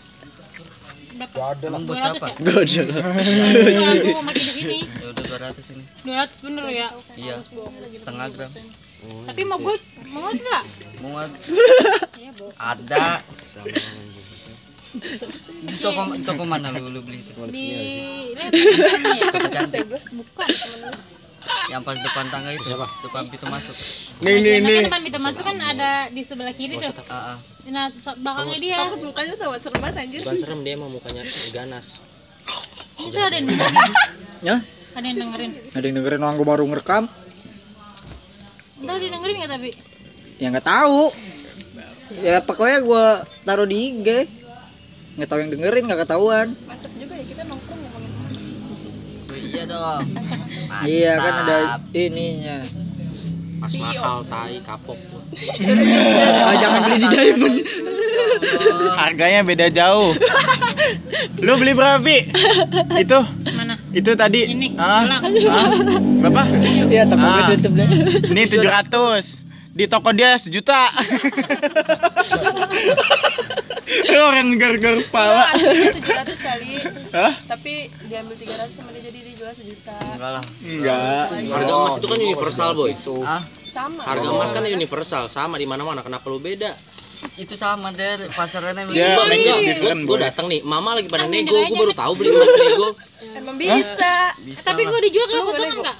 Berapa? 1.15 1.55
Emang 1.61 1.83
buat 1.83 1.95
200 1.95 2.03
siapa? 2.11 2.27
ya? 2.27 2.35
Gak 2.35 2.59
ada. 2.59 2.83
Aku 4.11 4.21
makin 4.21 4.41
di 4.41 4.51
sini. 4.51 4.79
Ya 4.91 5.07
udah 5.07 5.23
200 5.23 5.71
ini. 5.71 5.83
200 6.03 6.43
bener 6.43 6.65
ya. 6.67 6.87
Iya. 7.15 7.35
Setengah 7.99 8.27
gram. 8.31 8.51
Tapi 9.25 9.41
mau 9.43 9.57
gue 9.59 9.75
mau 10.09 10.29
enggak? 10.31 10.63
Muat 11.01 11.31
boh. 12.39 12.51
ada. 12.59 13.23
Di 15.65 15.75
toko 15.83 16.01
di 16.15 16.23
toko 16.23 16.43
mana 16.47 16.71
lu, 16.71 16.87
lu 16.87 16.99
beli 17.03 17.23
itu? 17.23 17.31
Di 17.51 17.65
ya. 18.35 18.47
Toko 19.31 19.47
cantik. 19.51 19.81
Bukan. 19.91 20.49
Yang 21.69 21.81
pas 21.85 21.97
depan 21.99 22.25
tangga 22.33 22.49
itu. 22.55 22.65
Siapa? 22.65 22.87
Depan 23.05 23.23
pintu 23.29 23.45
masuk. 23.51 23.75
Nih 24.23 24.35
nih 24.41 24.55
nih. 24.63 24.79
Depan 24.87 25.01
pintu 25.03 25.19
masuk 25.21 25.43
kan 25.45 25.57
ada 25.61 25.91
di 26.09 26.21
sebelah 26.25 26.55
kiri 26.55 26.75
tuh. 26.79 26.93
Ah, 27.05 27.35
ah. 27.35 27.37
Nah, 27.69 27.91
belakangnya 27.93 28.57
dia. 28.61 28.77
Takut 28.81 29.01
mukanya 29.03 29.33
tuh 29.37 29.49
serem 29.61 29.79
banget 29.83 29.95
anjir. 30.01 30.19
Bukan 30.23 30.37
serem 30.41 30.59
dia 30.63 30.73
emang 30.73 30.91
mukanya 30.95 31.21
ganas. 31.53 31.85
Itu 32.97 33.17
ada 33.19 33.35
yang 33.35 33.47
dengerin. 33.51 33.91
Ya? 34.41 34.55
Ada 34.95 35.05
yang 35.05 35.17
dengerin. 35.27 35.51
Ada 35.75 35.85
yang 35.85 35.95
dengerin 36.01 36.21
orang 36.23 36.35
gua 36.39 36.47
baru 36.55 36.63
ngerekam? 36.71 37.03
Entar 38.75 38.95
dia 38.99 39.09
dengerin 39.09 39.35
nggak 39.39 39.51
tapi? 39.51 39.69
Ya 40.37 40.47
nggak 40.51 40.67
tahu. 40.67 41.01
Ya 42.21 42.37
pokoknya 42.43 42.77
gua 42.83 43.05
taruh 43.47 43.65
di 43.65 43.77
IG. 43.91 44.07
Nggak 45.15 45.29
tahu 45.31 45.39
yang 45.39 45.51
dengerin 45.51 45.83
nggak 45.87 46.01
ketahuan. 46.03 46.47
Mantep 46.67 46.91
juga 46.95 47.13
ya 47.15 47.25
kita 47.25 47.41
nongkrong 47.47 47.81
Iya 49.35 49.63
dong. 49.67 50.03
Iya 50.85 51.13
kan 51.15 51.33
ada 51.41 51.57
Mantap. 51.79 51.95
ininya. 51.95 52.57
Pas 53.55 53.71
mahal 53.79 54.17
tai 54.27 54.59
kapok 54.61 54.99
tuh. 55.07 55.23
Ah, 56.45 56.55
jangan 56.59 56.79
beli 56.85 56.97
di 56.99 57.07
Diamond. 57.07 57.57
Harganya 58.99 59.41
beda 59.41 59.67
jauh. 59.71 60.11
Lu 61.39 61.53
beli 61.55 61.73
berapa? 61.73 62.03
Itu? 62.99 63.19
Itu 63.95 64.11
tadi. 64.13 64.39
Ini, 64.45 64.67
Ah, 64.75 65.23
ah, 65.23 65.69
berapa? 66.19 66.41
Iya, 66.85 67.07
toko 67.07 67.23
gue 67.23 67.41
Ah. 67.41 67.49
tutup 67.55 67.73
deh. 67.73 67.87
Ini 68.27 68.41
700. 68.45 69.23
Di 69.71 69.85
toko 69.85 70.09
dia 70.11 70.35
sejuta. 70.35 70.87
Orang 74.17 74.57
gar-gar 74.57 74.97
kepala. 75.01 75.43
tujuh 75.53 76.01
ratus 76.07 76.37
kali 76.39 76.71
Hah? 77.11 77.33
tapi 77.45 77.73
diambil 78.03 78.35
tiga 78.35 78.55
ratus 78.57 78.73
sama 78.73 78.89
dia 78.89 79.03
jadi 79.03 79.19
dijual 79.23 79.53
sejuta 79.53 79.93
Enggak 79.93 80.31
lah. 80.31 80.43
Enggak. 80.57 81.25
Harga 81.45 81.73
emas 81.75 81.95
itu 81.95 82.07
kan 82.07 82.19
universal, 82.19 82.69
boy. 82.73 82.91
Ah, 83.21 83.41
sama 83.69 84.01
Harga 84.01 84.27
emas 84.27 84.49
kan 84.49 84.63
universal, 84.65 85.23
sama 85.27 85.55
di 85.55 85.67
mana-mana. 85.67 86.01
Kenapa 86.01 86.25
lu 86.25 86.39
beda? 86.39 86.79
Itu 87.35 87.53
sama 87.55 87.91
Gua, 87.91 89.27
gua, 89.27 89.57
it 89.59 89.75
different, 89.75 90.01
gua 90.07 90.17
boy. 90.17 90.23
datang 90.23 90.45
nih, 90.47 90.61
mama 90.63 90.95
lagi 90.95 91.07
pada 91.11 91.27
nego, 91.27 91.55
gua 91.55 91.67
aja. 91.67 91.75
baru 91.75 91.93
tahu 91.95 92.11
beli 92.15 92.29
emas 92.31 92.51
nego. 92.55 92.89
emang 93.35 93.55
bisa 93.59 94.13
bisa. 94.43 94.61
Tapi 94.63 94.81
lah. 94.83 94.89
gua 94.91 94.99
dijual 95.03 95.27
kalau 95.27 95.43
potongan 95.51 95.77
enggak? 95.81 95.97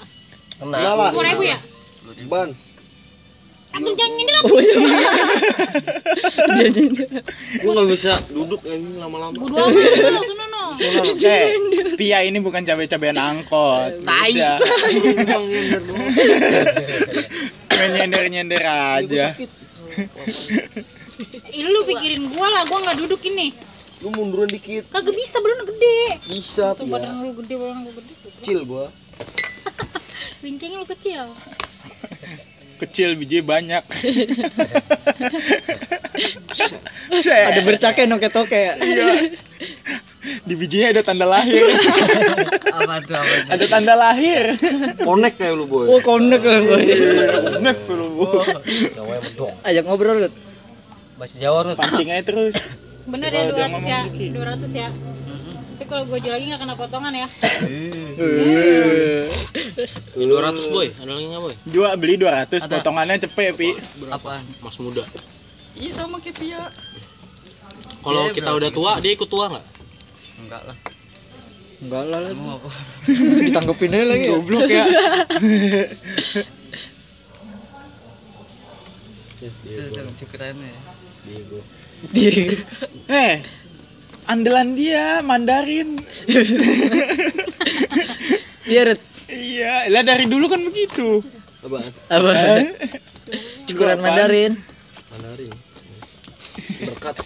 Kenapa? 0.56 1.04
Sepuluh 1.12 1.26
ribu 1.28 1.42
ya? 1.44 1.58
Ban. 2.30 2.50
Ambil 3.76 3.92
jangan 3.92 4.16
ini 4.16 4.32
lah. 4.32 4.42
Gua 7.60 7.70
nggak 7.76 7.88
bisa 7.92 8.12
duduk 8.32 8.60
ini 8.64 8.96
lama-lama. 8.96 9.36
Amat 9.36 10.24
sono 10.24 10.44
no. 10.48 10.62
Eh, 10.80 11.52
Pia 12.00 12.24
ini 12.24 12.40
bukan 12.40 12.64
cabai-cabean 12.64 13.20
angkot. 13.20 14.00
Tai. 14.00 14.32
Main 17.68 17.90
nyender-nyender 18.00 18.62
aja. 18.64 19.36
Ih, 21.52 21.64
lu 21.64 21.80
pikirin 21.88 22.28
gua 22.32 22.46
lah, 22.52 22.62
gua 22.68 22.78
nggak 22.84 22.98
duduk 23.00 23.20
ini. 23.24 23.56
Lu 24.04 24.12
munduran 24.12 24.52
dikit. 24.52 24.92
Kagak 24.92 25.16
bisa, 25.16 25.40
badan 25.40 25.64
gede. 25.64 25.98
Bisa, 26.28 26.76
Tuh 26.76 26.84
Pia. 26.84 26.92
badan 26.92 27.24
lu 27.24 27.32
gede, 27.40 27.54
badan 27.56 27.78
gua 27.88 27.94
gede. 27.96 28.12
Kecil 28.40 28.58
gua. 28.68 28.84
Wincing 30.44 30.72
lu 30.76 30.84
kecil. 30.84 31.32
Kecil 32.76 33.16
biji 33.16 33.40
banyak. 33.40 33.80
Ada 37.26 37.60
bercaknya 37.64 38.04
noke-toke 38.04 38.52
ya. 38.52 38.74
Iya. 38.76 39.32
Di 40.44 40.54
bijinya 40.58 40.90
ada 40.90 41.02
tanda 41.06 41.24
lahir. 41.24 41.62
Apa 42.74 42.98
tuh 43.06 43.14
apa 43.14 43.34
tuh? 43.46 43.52
Ada 43.56 43.64
tanda 43.70 43.94
lahir. 43.94 44.58
Konek 45.00 45.38
kayak 45.38 45.54
lu, 45.54 45.64
boy. 45.70 45.86
Oh, 45.86 46.00
konek 46.02 46.42
lah 46.42 46.60
boy. 46.66 46.84
Nek 47.62 47.78
lu. 47.88 48.06
Bu. 48.12 48.26
Ajak 49.62 49.84
ngobrol 49.86 50.26
Lut. 50.26 50.34
Bahasa 51.16 51.36
Jawa 51.40 51.58
Rut. 51.64 51.76
Pancing 51.76 52.08
aja 52.12 52.24
terus. 52.24 52.54
Bener 53.12 53.30
ya 53.30 53.42
dia 53.46 53.54
200 53.54 53.70
ngomong 53.70 53.86
ya, 53.86 54.00
dikit. 54.10 54.30
200 54.34 54.74
ya. 54.74 54.88
Tapi 55.76 55.84
kalau 55.86 56.02
gua 56.08 56.18
jual 56.18 56.34
lagi 56.34 56.46
nggak 56.48 56.60
kena 56.60 56.74
potongan 56.74 57.12
ya. 57.14 57.28
Ini 60.16 60.24
200 60.26 60.72
boy, 60.72 60.88
ada 60.96 61.12
lagi 61.12 61.26
nggak 61.28 61.42
boy? 61.42 61.54
Dua 61.68 61.88
beli 61.94 62.14
200, 62.18 62.48
Ada. 62.58 62.80
potongannya 62.80 63.22
cepet, 63.22 63.52
Pi. 63.54 63.68
Apaan? 64.08 64.42
Mas 64.58 64.76
muda. 64.80 65.04
Iya 65.76 65.92
sama 65.94 66.18
kayak 66.18 66.36
Pia. 66.40 66.72
Kalau 68.02 68.22
Iya, 68.26 68.34
kita 68.34 68.50
udah 68.56 68.70
tua, 68.72 68.92
dia 68.98 69.12
ikut 69.12 69.28
tua 69.28 69.44
nggak? 69.52 69.64
Enggak 70.40 70.62
lah. 70.64 70.76
Enggak 71.76 72.04
lah 72.08 72.20
lagi. 72.24 72.36
Mau 72.40 72.56
apa? 72.56 72.70
Ditanggepin 73.46 73.92
aja 73.94 74.04
lagi. 74.08 74.24
ya. 74.24 74.30
Goblok 74.32 74.66
ya. 74.66 74.84
Itu 79.36 79.82
tuh 79.92 80.02
cukurannya. 81.26 81.58
Bego. 82.12 82.56
Eh, 83.10 83.34
andalan 84.30 84.78
dia 84.78 85.20
Mandarin. 85.22 86.02
Iya, 88.66 88.82
Lut. 88.82 89.02
Iya, 89.26 89.90
lah 89.90 90.02
dari 90.02 90.26
dulu 90.26 90.50
kan 90.50 90.62
begitu. 90.66 91.22
Apaan? 91.62 91.90
Apa? 92.10 92.30
Eh? 92.34 92.66
Cukuran? 93.70 93.98
Mandarin. 94.02 94.58
Mandarin. 95.10 95.54
Berkat. 96.76 97.16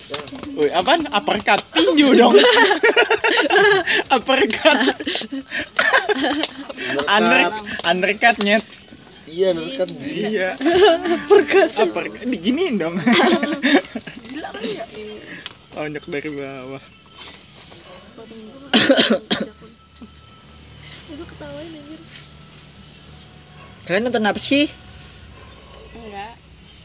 Woi, 0.56 0.68
apaan? 0.72 1.08
Uppercut 1.08 1.60
tinju 1.72 2.12
dong. 2.12 2.36
Uppercut. 4.16 4.78
Under 7.08 7.40
undercut 7.88 8.36
nyet. 8.44 8.64
Iya, 9.24 9.48
berkat. 9.52 9.88
Iya. 10.00 10.48
Uppercut. 10.56 11.70
Uppercut. 11.76 12.20
Diginiin 12.24 12.76
dong. 12.76 12.96
gila 14.22 14.48
kali 14.52 14.76
ya 14.76 14.84
Tonjok 15.70 16.04
dari 16.06 16.30
bawah. 16.30 16.82
itu 21.10 21.24
ketawain 21.26 21.72
anjir 21.74 22.00
Kalian 23.82 24.02
nonton 24.06 24.22
apa 24.24 24.38
sih? 24.38 24.70
enggak 25.90 26.34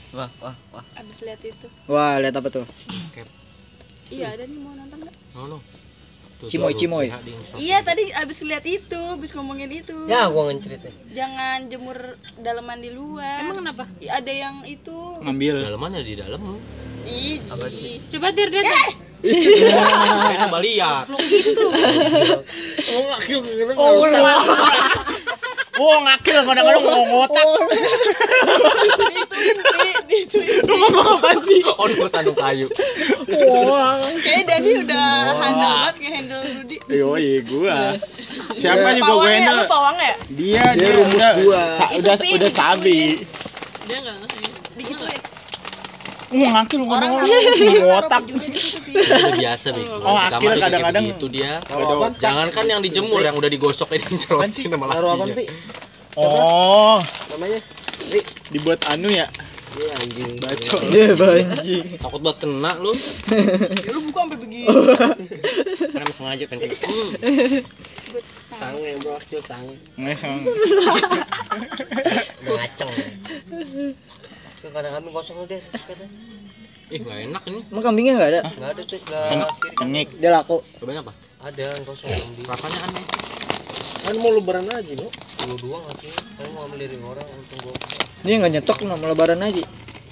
Wah, 0.09 0.31
wah, 0.39 0.55
wah. 0.71 0.85
abis 0.95 1.19
lihat 1.21 1.41
itu 1.41 1.67
Wah, 1.85 2.17
lihat 2.17 2.33
apa 2.33 2.49
tuh? 2.49 2.65
iya 4.07 4.33
ada 4.33 4.43
nih 4.43 4.57
mau 4.57 4.73
nonton 4.73 4.97
nggak 5.01 5.15
No, 5.35 5.45
no. 5.47 5.57
Tuh, 5.61 5.84
Cimoy, 6.45 6.75
cimoy. 6.75 7.07
iya 7.55 7.79
tadi 7.79 8.11
abis 8.11 8.37
lihat 8.39 8.61
itu 8.61 8.99
abis 9.09 9.31
ngomongin 9.31 9.71
itu 9.71 9.95
Ya, 10.05 10.27
gua 10.27 10.47
ngecerita. 10.47 10.91
jangan 11.09 11.65
jemur 11.65 11.97
daleman 12.37 12.77
di 12.77 12.91
luar 12.91 13.39
Emang 13.41 13.63
kenapa? 13.63 13.83
Ada 13.97 14.29
yang 14.29 14.55
itu 14.63 14.93
Ngambil. 15.17 15.63
Dalamannya 15.63 16.01
di 16.01 16.13
dalam. 16.13 16.59
ih 17.03 17.39
Apa 17.47 17.65
sih? 17.67 18.03
Coba 18.09 18.29
dir 18.29 18.49
tuh. 18.49 18.61
Eh, 18.61 18.89
coba 20.43 20.57
lihat. 20.59 21.05
Oh, 23.77 24.05
ngakil 25.75 26.37
kadang-kadang 26.41 26.81
mau 26.81 27.03
ngotak. 27.05 27.47
Lu 30.63 30.73
ngomong 30.77 31.07
apa 31.19 31.29
sih? 31.43 31.59
Oh, 31.67 31.85
di 31.85 31.95
kosan 31.95 32.31
kayu. 32.31 32.67
kayak 34.17 34.41
Dani 34.45 34.71
udah 34.81 35.05
handal 35.35 35.73
banget 35.75 35.93
kayak 35.99 36.13
handle 36.15 36.41
Rudi 36.41 36.77
Yoi, 36.87 37.29
gua. 37.43 37.79
Siapa 38.55 38.87
juga 38.93 39.11
gue 39.13 39.27
ya 39.27 39.39
handle? 39.41 39.67
pawang 39.67 39.97
ya 39.97 40.15
Dia, 40.29 40.63
Dia 40.71 40.75
dia 40.75 40.89
rumus 40.93 41.15
udah, 41.15 41.33
gua. 41.37 41.61
sa- 41.75 41.91
udah, 41.93 42.15
udah 42.15 42.51
sabi. 42.51 42.99
Dia 43.85 43.97
enggak 43.99 44.15
ngerti. 44.17 44.43
digituin 44.75 45.19
Oh, 45.19 45.23
ngakil 45.25 45.25
orang 45.25 45.25
kadang-kadang 45.25 45.25
naruh 45.25 45.33
mau 45.35 45.43
ngotak. 45.75 46.03
bajunya 46.05 46.14
di 48.25 48.59
situ 48.59 48.79
sih 48.81 48.95
Udah 48.97 49.33
biasa, 49.37 49.65
Bik. 49.77 49.87
Oh, 50.01 50.17
akil 50.17 50.51
kadang-kadang. 50.57 51.03
Itu 51.13 51.27
dia. 51.29 51.61
Jangan 52.17 52.47
kan 52.49 52.65
yang 52.65 52.81
dijemur, 52.81 53.21
yang 53.21 53.37
udah 53.37 53.49
digosok 53.49 53.93
ini 53.93 54.17
cerotin 54.17 54.73
sama 54.73 54.89
Taruh 54.89 55.09
apa, 55.13 55.23
lakinya. 55.29 55.35
Pi? 55.37 55.45
Oh, 56.15 57.03
Namanya? 57.35 57.59
dibuat 58.47 58.79
anu 58.87 59.11
ya? 59.11 59.27
Iya, 59.75 59.91
anjing. 59.99 60.39
Bacot. 60.39 60.81
Iya, 60.87 61.07
banjing. 61.19 61.99
Takut 61.99 62.21
banget 62.23 62.37
kena 62.47 62.71
lu. 62.79 62.95
ya 63.83 63.91
lu 63.91 63.99
buka 64.07 64.19
sampai 64.23 64.37
begini 64.39 64.63
Karena 65.99 66.13
sengaja 66.15 66.45
kan 66.47 66.57
kena. 66.63 66.75
Hmm. 66.79 67.09
Sange, 68.55 68.91
bro, 69.03 69.19
kecil 69.27 69.41
sange. 69.43 69.75
Ngesong. 69.99 70.39
Ngaceng. 74.65 74.73
Kadang 74.73 74.93
kami 74.97 75.09
kosong 75.13 75.37
deh. 75.45 75.61
Ih, 76.85 76.99
gak 77.01 77.17
enak 77.23 77.43
ini. 77.45 77.59
Emang 77.65 77.83
kambingnya 77.83 78.13
enggak 78.13 78.29
ada? 78.29 78.41
Enggak 78.47 78.71
ada 78.73 78.81
tuh, 78.81 78.99
enggak 79.01 79.49
kiri. 79.55 79.75
Cengik. 79.75 80.07
Dia 80.17 80.29
laku. 80.31 80.57
Cobain 80.77 81.01
apa? 81.01 81.13
Ada 81.41 81.61
yang 81.73 81.85
kosong 81.85 82.09
kambing. 82.09 82.45
Rasanya 82.45 82.79
aneh. 82.85 83.05
Kan 84.05 84.15
mau 84.21 84.29
lebaran 84.29 84.69
aja, 84.69 84.91
no? 84.93 85.09
Dua 85.41 85.55
dua 85.57 85.77
ngasih. 85.83 86.13
Kamu 86.13 86.49
mau 86.53 86.69
dari 86.69 86.95
orang 86.95 87.27
untung 87.27 87.59
gua 87.65 87.75
Dia 88.21 88.33
enggak 88.37 88.51
nyetok 88.53 88.77
nama 88.81 89.05
lebaran 89.05 89.41
aja. 89.41 89.63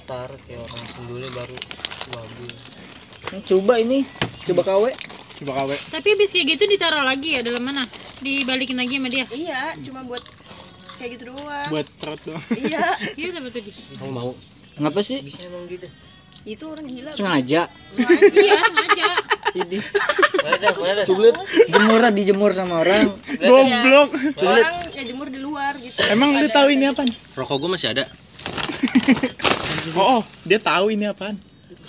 tar 0.04 0.28
kayak 0.44 0.60
orang 0.60 0.86
sendulnya 0.92 1.30
baru 1.32 1.56
babi. 2.12 2.48
Hmm, 3.24 3.40
Coba 3.48 3.80
ini, 3.80 4.04
coba 4.44 4.60
KW. 4.60 4.84
Coba 5.40 5.52
kawe. 5.58 5.76
Tapi 5.90 6.06
habis 6.12 6.30
kayak 6.30 6.46
gitu 6.54 6.64
ditaruh 6.68 7.02
lagi 7.02 7.34
ya 7.34 7.42
dalam 7.42 7.64
mana? 7.64 7.88
Dibalikin 8.20 8.76
lagi 8.76 9.00
sama 9.00 9.08
dia. 9.08 9.24
iya 9.32 9.74
cuma 9.80 10.04
buat 10.04 10.20
kayak 10.98 11.10
gitu 11.18 11.24
doang 11.34 11.68
Buat 11.70 11.86
trot 11.98 12.20
dong. 12.24 12.42
iya 12.64 12.98
Iya 13.14 13.28
sama 13.34 13.48
tuh 13.50 13.62
di. 13.62 13.70
Kamu 13.98 14.10
mau? 14.12 14.30
Ngapa 14.78 15.00
sih? 15.06 15.18
Bisa 15.22 15.46
emang 15.46 15.66
gitu. 15.70 15.88
itu 16.44 16.60
orang 16.68 16.84
gila 16.84 17.10
Sengaja. 17.16 17.72
Iya, 17.96 18.56
sengaja. 18.68 19.06
Ini 19.54 19.78
ada. 20.44 20.68
jemur 21.72 22.00
dijemur 22.12 22.52
sama 22.52 22.84
orang. 22.84 23.16
Goblok. 23.40 24.10
orang 24.44 24.92
ya 24.92 25.02
jemur 25.08 25.32
di 25.32 25.40
luar 25.40 25.80
gitu 25.80 25.96
Emang 26.04 26.36
lu 26.36 26.44
tahu 26.52 26.68
ini 26.68 26.92
apaan? 26.92 27.08
Rokok 27.32 27.56
gua 27.56 27.70
masih 27.78 27.96
ada. 27.96 28.04
Oh, 29.94 30.20
oh, 30.20 30.22
dia 30.48 30.56
tahu 30.56 30.96
ini 30.96 31.04
apaan. 31.06 31.36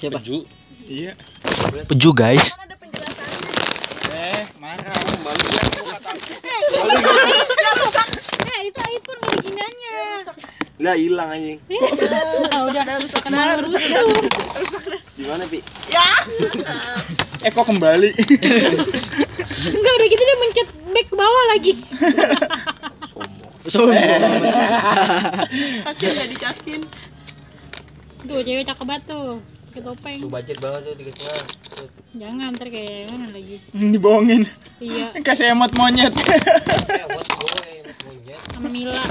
Siapa? 0.03 0.19
Peju. 0.19 0.43
Iya. 0.83 1.15
Peju, 1.87 2.11
guys. 2.11 2.51
kan 2.53 2.67
ada 2.67 2.75
penjelasannya 2.75 3.45
Eh, 8.65 8.73
marah. 8.73 9.29
Malu 9.45 9.77
ya. 9.77 9.95
Lah 10.75 10.95
hilang 10.95 11.29
anjing. 11.29 11.59
Ah, 12.49 12.61
udah 12.65 12.83
rusak 12.99 13.21
kenal 13.21 13.61
rusak 13.61 13.79
Gimana, 15.15 15.45
Pi? 15.45 15.63
Ya. 15.87 16.09
eh 17.39 17.49
kok 17.49 17.63
kembali? 17.63 18.09
enggak 19.65 19.93
udah 19.93 20.07
gitu 20.07 20.21
dia 20.21 20.37
mencet 20.37 20.67
back 20.87 21.05
ke 21.05 21.15
bawah 21.15 21.43
lagi 21.47 21.73
Pasti 25.85 26.05
udah 26.05 26.25
dicaskin. 26.27 26.81
tuh 28.25 28.41
cewek 28.41 28.65
cakep 28.65 28.83
banget 28.83 29.03
tuh 29.05 29.37
pakai 29.69 29.81
topeng 29.83 30.17
Tuh 30.19 30.29
budget 30.29 30.57
banget 30.57 30.81
tuh 30.83 30.93
tiga 30.97 31.11
setengah. 31.13 31.45
jangan 32.15 32.47
ntar 32.51 32.67
kayak 32.67 33.05
mana 33.07 33.27
lagi 33.29 33.55
Dibohongin. 33.71 34.41
iya 34.79 35.13
Kasih 35.21 35.53
emot 35.53 35.71
monyet. 35.71 36.09
Eh, 36.11 37.05
buat 37.05 37.27
gue 37.27 37.53
monyet. 37.53 37.84
Sama 38.53 38.69
Mila 38.69 39.01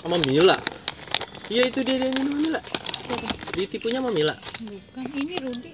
Sama 0.00 0.16
Mila. 0.22 0.56
Iya 1.50 1.62
itu 1.68 1.82
dia 1.82 1.98
yang 1.98 2.14
minum 2.14 2.36
Mila. 2.38 2.60
Ditipunya 3.52 3.98
sama 3.98 4.10
Mila. 4.14 4.34
bukan 4.62 5.04
ini 5.18 5.34
Rudi 5.42 5.70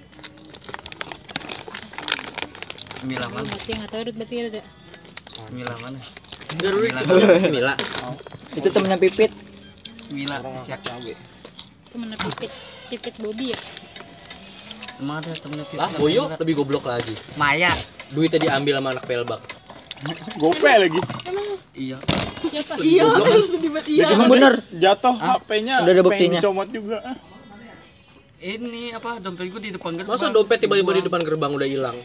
Mila 3.05 3.25
mana? 3.29 3.45
berarti 3.45 3.71
nggak 3.71 3.89
tahu 3.93 4.01
Rudi 4.09 4.17
berarti 4.17 4.35
ada 4.41 4.61
Mila 5.53 5.73
mana? 5.77 5.99
Enggak 6.57 6.71
Mila. 6.73 6.99
ditipunya 7.05 7.37
sama 7.37 7.49
Mila. 7.53 7.73
Itu 8.57 8.67
temennya 8.73 8.97
Pipit. 8.97 9.31
Mila. 10.09 10.37
Siapa? 10.65 10.97
temen 11.87 12.13
pipit 12.19 12.51
pipit 12.93 13.15
Bobby 13.17 13.55
ya 13.55 13.59
Emang 15.01 15.21
ada 15.23 15.33
temennya 15.33 15.65
Pipit 15.65 15.79
Lah, 15.81 15.89
Boyo 15.93 16.29
lebih 16.41 16.57
goblok 16.57 16.89
lagi. 16.89 17.13
Maya. 17.37 17.77
Duitnya 18.09 18.41
diambil 18.41 18.81
sama 18.81 18.97
anak 18.97 19.05
pelbak. 19.05 19.56
Gope 20.37 20.69
lagi. 20.69 20.99
Iya. 21.73 21.97
siapa 22.47 22.73
Iya, 22.81 23.05
iya. 23.93 24.05
Emang 24.13 24.29
bener. 24.29 24.53
Jatuh 24.77 25.15
HP-nya. 25.17 25.81
Udah 25.81 25.93
ada 25.93 26.03
buktinya. 26.05 26.39
Dicomot 26.41 26.69
juga. 26.69 26.97
Ini 28.37 28.93
apa 28.93 29.17
dompet 29.17 29.49
gue 29.49 29.61
di 29.61 29.71
depan 29.73 29.97
gerbang. 29.97 30.13
Masa 30.13 30.29
dompet 30.29 30.61
tiba-tiba 30.61 30.93
di 30.93 31.01
depan 31.01 31.25
gerbang 31.25 31.57
udah 31.57 31.65
hilang? 31.65 31.97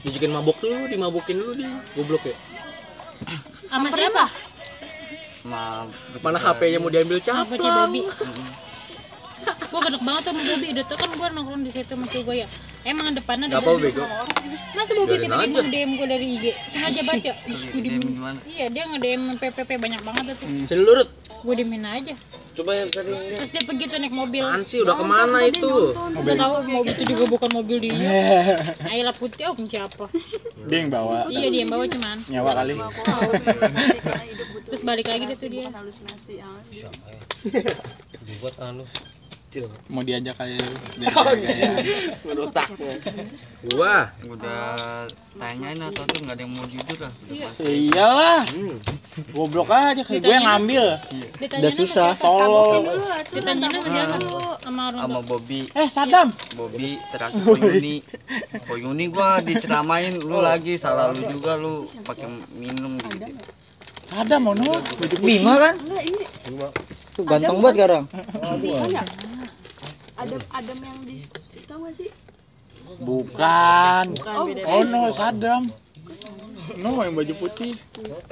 Dijikin 0.00 0.32
mabok 0.32 0.56
dulu, 0.64 0.88
dimabokin 0.88 1.36
dulu 1.36 1.52
di 1.52 1.68
goblok 1.92 2.24
ya. 2.24 2.36
sama 3.68 3.92
siapa 3.92 4.32
Ma, 5.44 5.84
Mana 6.24 6.40
HP-nya 6.40 6.80
mau 6.80 6.88
diambil 6.88 7.20
caplang? 7.20 7.92
Gue 9.70 9.80
gedek 9.80 10.02
banget 10.02 10.22
sama 10.26 10.40
Bobby 10.42 10.66
udah 10.70 10.84
tau 10.84 10.98
kan 10.98 11.10
gue 11.10 11.28
nongkrong 11.30 11.62
di 11.62 11.70
situ 11.70 11.86
sama 11.88 12.06
cowok 12.06 12.24
gue 12.26 12.36
ya 12.36 12.46
emang 12.82 13.12
depannya 13.12 13.46
ada 13.46 13.58
apa 13.58 13.70
bego. 13.76 14.02
masa 14.74 14.92
Bobby 14.92 15.14
Biarin 15.16 15.30
tiba-tiba. 15.30 15.62
DM 15.70 15.90
gue 15.94 16.06
dari 16.10 16.26
IG 16.32 16.44
sengaja 16.68 17.00
banget 17.04 17.22
ya 17.22 17.34
Ih, 17.44 17.60
gue 17.70 17.80
DM 17.80 18.00
diemin 18.00 18.36
iya 18.48 18.66
dia 18.66 18.82
nge-DM 18.84 19.22
PPP 19.38 19.70
banyak 19.78 20.00
banget 20.02 20.24
tuh 20.32 20.36
Sini 20.42 20.74
lurut. 20.74 21.08
gue 21.40 21.54
diemin 21.54 21.84
aja 21.84 22.14
Coba 22.50 22.74
yang 22.74 22.90
tadi 22.90 23.14
terus 23.14 23.50
dia 23.54 23.62
pergi 23.62 23.84
tuh 23.86 23.98
naik 24.02 24.10
mobil 24.10 24.42
Apaan 24.42 24.66
sih 24.66 24.82
udah 24.82 24.94
ke 24.98 25.04
mana 25.06 25.38
itu? 25.46 25.94
Udah 25.94 26.34
tahu 26.34 26.54
mobil 26.66 26.92
itu 26.92 27.04
juga 27.06 27.24
bukan 27.30 27.50
mobil 27.54 27.76
dia. 27.78 27.94
Ayla 28.90 29.14
putih 29.14 29.46
oh 29.46 29.54
siapa? 29.70 30.10
Dia 30.66 30.76
yang 30.76 30.90
bawa. 30.90 31.30
Iya 31.30 31.46
dia 31.46 31.60
yang 31.62 31.70
bawa 31.70 31.86
cuman. 31.86 32.18
Nyawa 32.26 32.50
kali. 32.58 32.74
Terus 34.66 34.82
balik 34.82 35.06
lagi 35.06 35.30
deh 35.30 35.38
tuh 35.38 35.46
dia. 35.48 35.70
halusinasi 35.70 36.32
ya. 36.36 36.50
Dibuat 38.26 38.58
anus. 39.50 39.70
Mau 39.90 40.02
diajak 40.06 40.38
kali. 40.38 40.54
menurut 42.22 42.50
taknya. 42.54 42.94
Gua. 43.74 44.14
Udah 44.22 45.10
tanyain 45.34 45.82
atau 45.82 46.06
tuh 46.06 46.18
nggak 46.22 46.36
ada 46.38 46.42
yang 46.46 46.52
mau 46.54 46.66
jujur 46.70 46.98
lah. 47.02 47.12
Iya. 47.26 47.48
Iyalah. 47.58 48.42
Goblok 49.34 49.68
aja 49.74 50.02
kayak 50.06 50.22
gue 50.22 50.34
yang 50.34 50.46
ngambil. 50.46 50.84
Ditanya 51.42 51.60
Udah 51.66 51.72
susah. 51.74 52.10
Tolol. 52.22 52.82
Ditanya 53.34 53.66
sama 53.74 53.88
siapa? 53.90 54.16
Sama 54.62 54.82
Sama. 54.94 55.18
Bobby. 55.26 55.60
Eh, 55.74 55.88
Sadam. 55.90 56.28
Bobby 56.54 57.02
terakhir 57.10 57.42
Koyuni. 57.42 58.06
Koyuni 58.70 59.04
gua 59.10 59.42
diceramain 59.42 60.14
lu 60.14 60.38
lagi 60.38 60.78
salah 60.78 61.10
lu 61.10 61.26
juga 61.26 61.58
lu 61.58 61.90
pakai 62.06 62.30
minum 62.54 62.96
gitu. 63.02 63.34
Sadam 64.10 64.40
mau 64.42 64.54
no. 64.58 64.74
Bima 65.22 65.54
kan? 65.56 65.74
Tuh 67.14 67.24
ganteng 67.24 67.58
banget 67.62 67.74
sekarang. 67.78 68.04
Adam 70.20 70.40
Adam 70.52 70.78
yang 70.82 70.98
di 71.06 71.16
tahu 71.64 71.86
gak 71.88 71.94
sih? 71.96 72.10
Bukan. 73.00 74.04
Oh, 74.26 74.44
beda. 74.50 74.62
Oh 74.66 74.82
no, 74.82 75.14
Sadam. 75.14 75.70
No, 76.76 77.02
yang 77.06 77.14
baju 77.14 77.34
putih. 77.38 77.78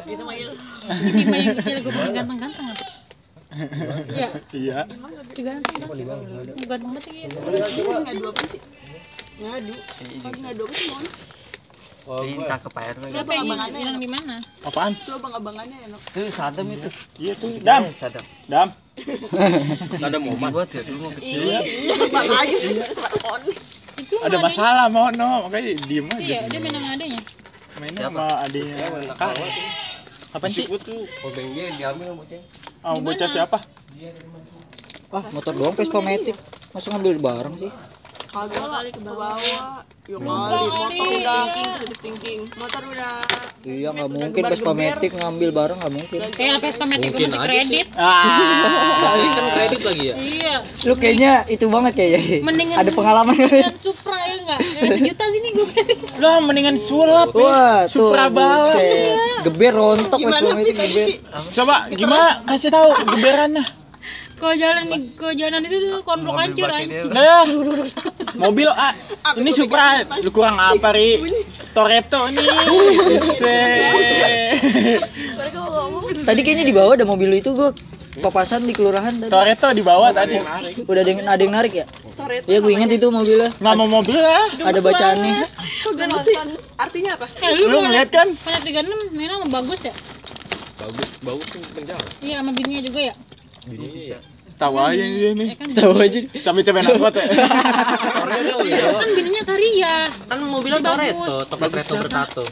Itu 0.04 0.22
Mail. 0.26 0.50
Ini 0.90 1.24
mah 1.26 1.38
yang 1.38 1.56
kecil 1.62 1.78
gue 1.80 2.10
ganteng-ganteng 2.12 2.66
apa? 2.74 2.86
Iya, 4.12 4.28
Iya. 4.52 4.78
ganteng 5.40 5.74
kan? 5.80 5.88
Ganteng 6.68 6.90
banget. 6.92 7.02
Ngadu 8.04 8.28
sih? 8.50 8.60
Ngadu. 9.38 9.74
Kalau 10.20 10.38
ngadu 10.42 10.62
apa 10.66 10.74
sih 10.74 10.86
mon? 10.90 11.04
Minta 12.08 12.56
ke 12.56 12.68
Pak 12.72 12.82
RW. 12.96 13.04
Siapa 13.12 13.32
yang 13.36 13.46
hilang 13.76 14.00
di 14.00 14.08
mana? 14.08 14.40
Apaan? 14.64 14.96
Itu 14.96 15.12
abang-abangannya 15.20 15.76
ya. 15.84 15.96
Tuh 16.16 16.32
sadam 16.32 16.66
itu. 16.72 16.88
Iya 17.20 17.32
tuh, 17.36 17.60
Dam. 17.60 17.82
Eh, 17.84 17.94
sadam. 18.00 18.24
Dam. 18.48 18.68
Momen. 20.24 20.50
buat 20.50 20.72
ya 20.72 20.82
dulu 20.82 20.98
mau 21.06 21.12
kecil. 21.14 21.38
Iya. 21.38 21.60
Bang 22.08 22.28
on. 22.32 23.40
Itu 23.98 24.14
Ada 24.24 24.36
masalah 24.40 24.84
mau 24.88 25.12
no, 25.12 25.46
makanya 25.46 25.74
diem 25.84 26.06
adanya. 26.08 26.24
Iya, 26.24 26.38
aja. 26.40 26.48
dia 26.48 26.58
main 26.58 26.74
sama 26.74 26.88
adanya. 26.96 27.20
Siapa? 27.78 28.02
sama 28.02 28.24
adiknya. 28.42 28.86
Kak. 29.14 29.32
Kapan 30.28 30.50
sih? 30.52 30.64
tuh 30.68 31.00
obeng 31.24 31.48
dia 31.56 31.66
diambil 31.76 32.12
bocah. 32.16 32.42
Oh, 32.84 33.00
bocah 33.00 33.28
siapa? 33.32 33.58
Ah, 35.08 35.24
motor 35.32 35.52
doang 35.56 35.74
Vespa 35.76 36.00
Matic. 36.04 36.36
Masa 36.72 36.86
ngambil 36.92 37.16
barang 37.20 37.54
sih? 37.64 37.72
Kagak 38.28 38.60
kali 38.60 38.90
ke 38.92 39.00
bawah. 39.00 39.80
Ya 40.08 40.16
kali, 40.16 40.24
kali. 40.24 40.68
motor 40.68 41.08
udah 41.16 41.42
positive 41.52 42.00
thinking. 42.04 42.40
Motor 42.60 42.82
udah 42.92 43.24
Iya, 43.64 43.88
nggak 43.92 44.08
mungkin 44.08 44.42
Vespa 44.48 44.72
Matic 44.72 45.12
ngambil 45.16 45.48
barang 45.52 45.78
nggak 45.80 45.94
mungkin. 45.96 46.18
Kayak 46.36 46.60
Vespa 46.60 46.84
Matic 46.84 47.10
gue 47.12 47.28
masih 47.28 47.40
kredit. 47.44 47.86
Ah. 47.96 49.12
Kan 49.36 49.46
kredit 49.56 49.80
lagi 49.84 50.04
ya. 50.04 50.14
Iya. 50.16 50.54
Lu 50.84 50.94
kayaknya 50.96 51.32
itu 51.48 51.64
banget 51.72 51.92
kayaknya. 51.96 52.40
Mendingan 52.44 52.76
Ada 52.80 52.90
pengalaman 52.92 53.34
Dan 53.36 53.76
Supra 53.80 54.16
ya 54.20 54.34
enggak? 54.44 54.58
Yang 54.76 55.00
juta 55.12 55.24
sini 55.32 55.48
gue 55.52 55.68
Lo 56.22 56.30
mendingan 56.44 56.76
sulap. 56.84 57.28
Wah, 57.32 57.88
tuh 57.88 58.12
Supra 58.12 58.28
buset. 58.28 59.16
Geber 59.48 59.72
rontok 59.72 60.20
Vespa 60.20 60.48
Matic 60.52 60.76
geber. 60.76 61.06
Coba 61.56 61.74
gimana 61.92 62.44
kasih 62.44 62.68
tahu 62.72 62.88
geberannya. 63.16 63.87
Kalau 64.38 64.54
jalan 64.54 64.84
di 64.86 64.98
kalau 65.18 65.34
jalan 65.34 65.60
itu 65.66 65.76
tuh 65.82 66.00
konblok 66.06 66.38
hancur 66.38 66.70
anjing. 66.70 67.10
Nah, 67.10 67.42
mobil 68.38 68.70
ah, 68.70 68.94
ini 69.34 69.50
Supra, 69.50 70.06
lu 70.22 70.30
kurang 70.30 70.62
apa 70.62 70.94
ri? 70.94 71.18
Toretto 71.74 72.30
nih. 72.30 72.46
Tadi 76.22 76.40
kayaknya 76.46 76.64
di 76.70 76.74
bawah 76.74 76.94
ada 76.94 77.02
mobil 77.02 77.34
itu 77.34 77.50
gua 77.50 77.74
papasan 78.22 78.66
di 78.66 78.74
kelurahan 78.74 79.18
tadi. 79.18 79.30
Toretto 79.30 79.68
di 79.74 79.82
bawah 79.82 80.10
tadi. 80.14 80.38
Udah 80.86 81.02
ada 81.02 81.10
yang, 81.10 81.20
ada 81.26 81.42
yang 81.42 81.54
narik 81.54 81.72
ya? 81.74 81.86
Toretto. 82.14 82.46
Iya, 82.50 82.58
gue 82.62 82.72
inget 82.74 82.90
itu 82.98 83.06
mobilnya. 83.10 83.50
Nama 83.62 83.84
mobil 83.86 84.18
lah. 84.18 84.50
Ada 84.58 84.78
bacaannya. 84.82 85.34
Artinya 86.78 87.10
apa? 87.18 87.26
Eh 87.42 87.50
lu 87.58 87.66
Lu 87.66 87.66
belum 87.74 87.82
ngeliat 87.90 88.08
kan? 88.10 88.28
Punya 88.38 88.58
36 88.62 89.14
Mira 89.14 89.34
mah 89.42 89.50
bagus 89.50 89.80
ya? 89.82 89.94
Bagus, 90.78 91.10
bagus 91.26 91.46
penjara. 91.74 92.06
Iya 92.22 92.38
sama 92.42 92.50
bininya 92.54 92.82
juga 92.86 93.00
ya? 93.10 93.14
Iya. 93.72 94.18
Tahu 94.58 94.74
aja 94.74 95.04
dia 95.06 95.30
nih. 95.38 95.48
Ya 95.54 95.56
kan 95.56 95.68
Tahu 95.70 95.92
aja. 96.02 96.18
Sampai 96.42 96.62
capek 96.66 96.82
nangkot 96.82 97.14
ya. 97.14 97.26
kan 98.98 99.08
bininya 99.14 99.42
Karya. 99.46 99.94
Kan 100.26 100.38
mobilnya 100.42 100.80
Bagus. 100.82 100.94
Toretto, 100.98 101.36
Tokyo 101.46 101.68
Retto 101.70 101.94
bertato. 101.94 102.44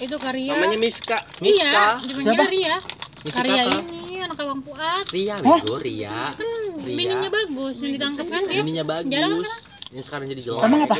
Itu 0.00 0.16
Karya. 0.18 0.50
Namanya 0.50 0.78
Miska. 0.80 1.18
Iya, 1.38 2.02
namanya 2.02 2.36
Karya. 2.48 2.74
Misi 3.24 3.36
Karya 3.40 3.62
kakak. 3.64 3.80
ini 3.88 4.20
anak 4.20 4.36
Abang 4.36 4.60
Fuad. 4.60 5.04
Ria, 5.08 5.34
bego, 5.40 5.74
Ria. 5.80 6.36
Kan 6.36 6.44
Ria. 6.84 6.92
bininya 6.92 7.30
bagus, 7.32 7.74
yang 7.80 7.92
ditangkap 7.96 8.26
kan 8.28 8.42
dia. 8.44 8.60
Ininya 8.60 8.84
Jarang 8.84 9.40
bagus. 9.40 9.48
kan? 9.48 9.60
Yang 9.94 10.04
sekarang 10.10 10.26
jadi 10.28 10.42
jelek. 10.44 10.60
Emang 10.66 10.80
apa? 10.84 10.94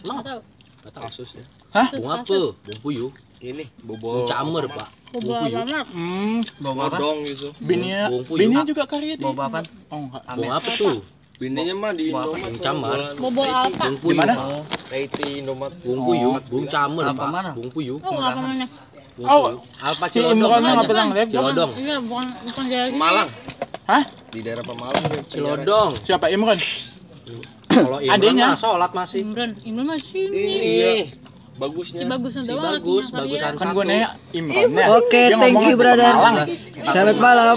Nggak 0.00 0.24
tahu. 0.24 0.40
Gak 0.86 0.92
tahu 0.94 1.04
kasusnya. 1.10 1.44
Hah? 1.74 1.86
Bung 1.92 2.08
apa? 2.08 2.22
Bung 2.62 2.78
puyuh. 2.80 3.10
Ini 3.36 3.64
bobo 3.84 4.24
camer, 4.24 4.64
Pak. 4.72 4.88
Bobo 5.12 5.32
banget. 5.36 5.86
Hmm, 5.92 6.40
Bawa 6.56 6.82
apa? 6.88 6.96
bodong 6.98 7.18
gitu. 7.28 7.48
bininya, 7.60 8.08
bininya 8.26 8.64
juga 8.64 8.84
karya 8.88 9.14
dia. 9.20 9.24
Bawa 9.28 9.42
apa? 9.52 9.58
Oh 9.92 9.98
enggak. 10.08 10.22
Bung 10.24 10.52
apa 10.52 10.70
tuh? 10.72 10.96
Bininya 11.36 11.74
mah 11.76 11.92
di 11.92 12.08
Bobo 12.08 12.32
apa? 12.32 12.36
Indomaret. 12.48 12.48
Bung 12.48 12.58
Camar. 12.64 12.98
Bobo 13.20 13.42
puyuh. 14.00 14.16
Gimana? 14.16 14.34
Oh, 14.40 14.62
Haiti 14.88 15.28
Indomaret. 15.44 15.76
Bung 15.84 16.00
puyuh, 16.08 16.32
Bung 16.48 16.64
camer, 16.66 17.04
Apa 17.04 17.12
Pak. 17.12 17.28
mana? 17.28 17.50
Bung 17.52 17.68
puyuh. 17.68 17.98
Oh, 18.00 18.16
apa 18.16 18.40
mana? 18.40 18.66
Bung 19.16 19.26
Oh, 19.28 19.44
si 20.08 20.16
Cilodong. 20.16 20.36
Imron 20.36 20.60
namanya. 20.60 21.04
ngeliat, 21.08 21.28
Cilodong. 21.28 21.70
Iya, 21.76 21.96
bukan 22.00 22.26
bukan 22.40 22.64
jalan. 22.72 22.90
Malang. 22.96 23.28
Hah? 23.84 24.02
Di 24.32 24.38
daerah 24.40 24.64
Pemalang. 24.64 25.04
Cilodong. 25.28 25.90
Siapa 26.08 26.26
Imron? 26.32 26.56
Kalau 27.68 27.98
Imran 28.00 28.16
Adenya. 28.16 28.46
mah 28.52 28.60
sholat 28.60 28.90
masih. 28.96 29.20
Imran, 29.20 29.50
Imran 29.60 29.86
masih 29.92 30.24
ini. 30.24 31.25
Ini 31.56 31.64
Si 31.88 32.04
bagusnya. 32.04 32.04
bagus 32.04 32.32
Si 32.36 32.40
doang. 32.44 32.64
bagus, 32.68 33.04
Karya. 33.06 33.16
bagusan 33.16 33.52
Kan 33.56 33.64
satu. 33.64 33.72
gue 33.72 33.84
nanya 33.86 34.08
Imron 34.30 34.70
ya. 34.76 34.86
Oke, 34.92 35.22
thank 35.32 35.56
you 35.64 35.74
brother. 35.74 36.12
Selamat 36.86 37.16
malam. 37.16 37.54